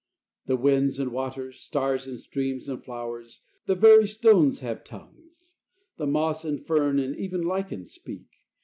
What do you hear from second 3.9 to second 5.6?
stones have tongues: